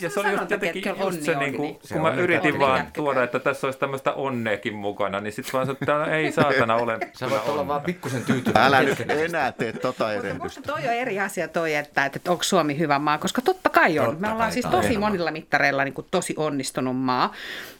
[0.00, 3.38] ja se oli just jotenkin just se, niin kuin, kun mä yritin vaan tuoda, että
[3.38, 6.98] tässä olisi tämmöistä onneekin mukana, niin sitten vaan että ei saatana ole.
[7.12, 8.66] Sä voit olla vaan pikkusen tyytyväinen.
[8.66, 10.60] Älä nyt enää tee tota erehdystä.
[10.62, 14.16] Toi on eri asia toi, että, että onko Suomi hyvä maa, koska totta kai on.
[14.20, 17.32] Me ollaan siis tosi monilla mittareilla mittareilla niin kuin tosi onnistunut maa.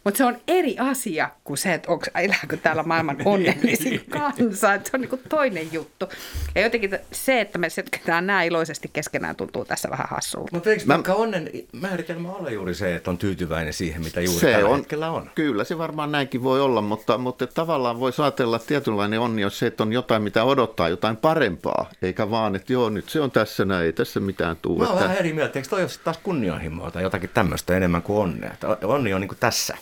[0.04, 4.74] Mutta se on eri asia kuin se, että onko, elääkö täällä maailman onnellisin kansa.
[4.74, 6.08] Että se on niin kuin toinen juttu.
[6.54, 10.50] Ja jotenkin se, että me setketään nämä iloisesti keskenään, tuntuu tässä vähän hassulta.
[10.52, 11.02] Mutta eikö Mä...
[11.14, 15.10] onnen määritelmä ole juuri se, että on tyytyväinen siihen, mitä juuri se tällä on, hetkellä
[15.10, 15.30] on?
[15.34, 19.50] Kyllä, se varmaan näinkin voi olla, mutta, mutta tavallaan voi ajatella, että tietynlainen onni on
[19.50, 23.30] se, että on jotain, mitä odottaa, jotain parempaa, eikä vaan, että joo, nyt se on
[23.30, 24.78] tässä näin, ei tässä mitään tule.
[24.78, 25.04] Mä oon että...
[25.04, 28.54] vähän eri mieltä, eikö toi ole taas kunnianhimoa tai jotakin tämmöistä enemmän kuin onnea.
[28.84, 29.76] Onni on niin kuin tässä.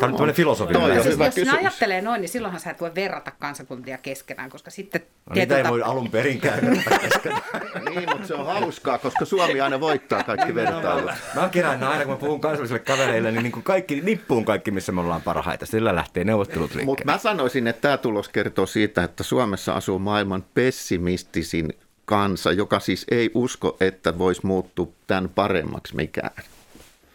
[0.00, 0.82] Tämä on tämmöinen filosofinen.
[0.82, 1.60] Toi hyvä Jos kysymys.
[1.60, 5.02] ajattelee noin, niin silloinhan sä et voi verrata kansakuntia keskenään, koska sitten...
[5.30, 6.60] No, niitä ei voi alun perinkään
[7.00, 7.42] keskenään.
[7.90, 11.10] niin, mutta se on hauskaa, koska Suomi aina voittaa kaikki vertailut.
[11.34, 14.92] Mä kerään aina, kun mä puhun kansallisille kavereille, niin, niin kuin kaikki, nippuun kaikki, missä
[14.92, 15.66] me ollaan parhaita.
[15.66, 16.84] Sillä lähtee neuvottelut liikkeelle.
[16.84, 21.72] Mutta mä sanoisin, että tämä tulos kertoo siitä, että Suomessa asuu maailman pessimistisin
[22.04, 26.30] kansa, joka siis ei usko, että voisi muuttua tämän paremmaksi mikään.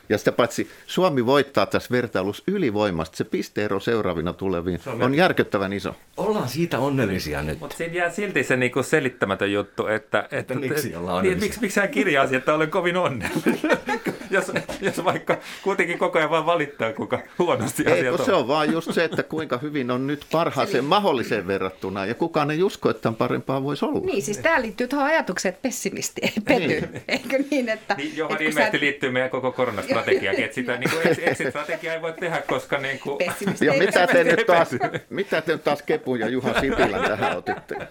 [0.09, 3.17] Ja sitä paitsi Suomi voittaa tässä vertailussa ylivoimasti.
[3.17, 5.95] Se pisteero seuraavina tuleviin on, on järkyttävän iso.
[6.17, 7.59] Ollaan siitä onnellisia nyt.
[7.59, 10.19] Mutta siinä jää silti se niinku selittämätön juttu, että...
[10.19, 11.31] että, että miksi ollaan niin, onnellisia?
[11.31, 13.77] Niin, miksi, miksi hän kirjaa että olen kovin onnellinen?
[14.29, 18.25] jos, jos vaikka kuitenkin koko ajan vaan valittaa, kuinka huonosti Ei, asiat on.
[18.25, 22.51] se on vaan just se, että kuinka hyvin on nyt parhaaseen mahdolliseen verrattuna, ja kukaan
[22.51, 23.99] ei usko, että parempaa voisi olla.
[23.99, 26.67] Niin, siis tämä liittyy tuohon ajatukseen, että pessimisti ei pety.
[26.67, 27.01] Niin.
[27.07, 27.95] Eikö niin, että...
[27.95, 28.83] Niin, johon ilmeisesti sä...
[28.83, 30.89] liittyy meidän koko koronastrategiakin, että sitä niin
[31.21, 33.19] exit-strategiaa ei voi tehdä, koska niin kuin...
[33.61, 34.69] Ja mitä te, nyt taas,
[35.09, 37.75] mitä te nyt taas Kepu ja Juha Sipilän tähän otitte?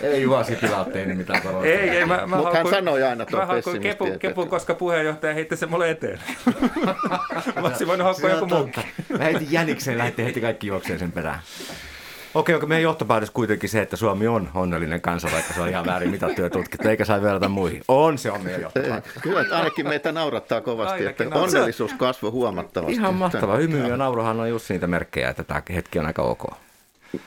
[0.00, 1.66] ei Juha Sipilä ole tehnyt mitään korona.
[1.66, 3.88] Ei, ei, mä, mä Mutta hän sanoi aina tuon pessimisti.
[3.88, 6.20] Kepu, kepu, koska puheenjohtaja heitti sen mulle eteen.
[7.54, 8.70] mä olisin voinut hakkoa joku muu.
[9.18, 11.40] Mä heitin jäniksen ja heti kaikki juokseen sen perään.
[12.34, 15.86] Okei, okay, meidän johtopäätös kuitenkin se, että Suomi on onnellinen kansa, vaikka se on ihan
[15.86, 17.82] väärin mitattu ja tutkittu, eikä saa verrata muihin.
[17.88, 19.12] On, se on meidän johtopäätös.
[19.22, 22.94] Kyllä, että ainakin meitä naurattaa kovasti, ainakin että onnellisuus kasvoi huomattavasti.
[22.94, 23.56] Ihan mahtava.
[23.56, 26.44] Hymy ja nauruhan on just niitä merkkejä, että tämä hetki on aika ok.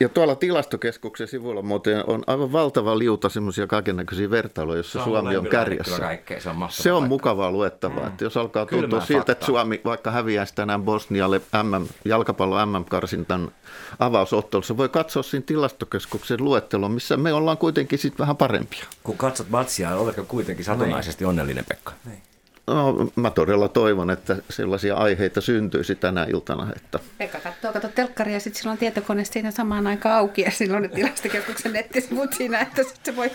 [0.00, 5.36] Ja tuolla tilastokeskuksen sivuilla muuten on aivan valtava liuta semmoisia kaikennäköisiä vertailuja, joissa on Suomi
[5.36, 6.02] on kärjessä.
[6.02, 8.00] Kaikkea, se on, se on mukavaa luettavaa.
[8.00, 8.06] Mm.
[8.06, 9.32] Että jos alkaa tuntua Kylmää siltä, faktaa.
[9.32, 13.52] että Suomi vaikka häviäisi tänään Bosnialle MM, jalkapallon MM-karsintan
[13.98, 18.84] avausottelussa, voi katsoa siinä tilastokeskuksen luettelon, missä me ollaan kuitenkin sitten vähän parempia.
[19.02, 21.28] Kun katsot matsia, oletko kuitenkin satunnaisesti niin.
[21.28, 21.92] onnellinen, Pekka?
[22.04, 22.22] Niin.
[22.66, 26.72] No, mä todella toivon, että sellaisia aiheita syntyisi tänä iltana.
[26.76, 26.98] Että...
[27.18, 30.82] Pekka katsoo, kato telkkaria ja sitten sillä on tietokone siinä samaan aikaan auki ja silloin
[30.82, 33.30] ne tilastokeskuksen nettisivut siinä, että sitten se voi,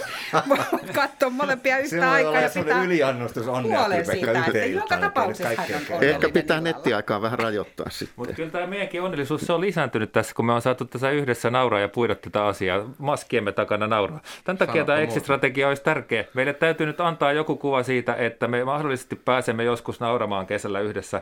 [0.49, 0.57] voi
[0.93, 5.49] katsoa molempia yhtä Silloin aikaa ja pitää yliannostus huolen siitä, että joka tapauksessa
[5.95, 8.13] on Ehkä pitää nettiaikaa vähän rajoittaa sitten.
[8.15, 11.49] Mutta kyllä tämä meidänkin onnellisuus se on lisääntynyt tässä, kun me on saatu tässä yhdessä
[11.49, 14.21] nauraa ja puida tätä asiaa, maskiemme takana nauraa.
[14.43, 16.25] Tämän takia tämä exit-strategia olisi tärkeä.
[16.33, 21.21] Meille täytyy nyt antaa joku kuva siitä, että me mahdollisesti pääsemme joskus nauramaan kesällä yhdessä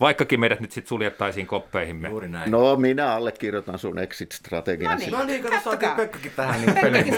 [0.00, 2.08] Vaikkakin meidät nyt sitten suljettaisiin koppeihimme.
[2.08, 2.50] Juuri näin.
[2.50, 4.90] No minä allekirjoitan sun exit-strategian.
[4.90, 7.14] No niin, no niin kato, saatiin Pekkakin tähän niin peliin.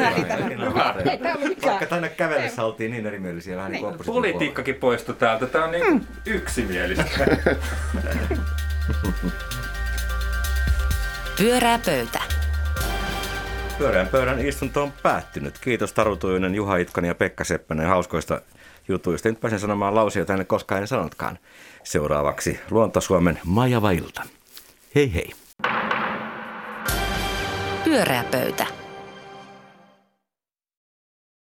[1.67, 5.47] Vaikka tänne kävellessä oltiin niin erimielisiä vähän niin, niin Politiikkakin poistui täältä.
[5.47, 6.01] Tämä on niin mm.
[6.27, 7.05] yksimielistä.
[11.39, 12.21] Pyörää pöytä.
[13.79, 15.59] Pyöreän pöydän istunto on päättynyt.
[15.59, 18.41] Kiitos Taru Tujunen, Juha Itkonen ja Pekka Seppänen hauskoista
[18.89, 19.29] jutuista.
[19.29, 21.39] Nyt pääsen sanomaan lausia tänne, koska en sanotkaan.
[21.83, 24.23] Seuraavaksi Luontosuomen Maija Vailta.
[24.95, 25.33] Hei hei.
[27.85, 28.78] Pyöreä pöytä.